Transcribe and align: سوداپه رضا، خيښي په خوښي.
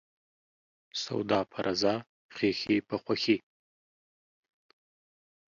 سوداپه 1.03 1.59
رضا، 1.67 1.95
خيښي 2.35 2.77
په 2.87 2.95
خوښي. 3.03 3.37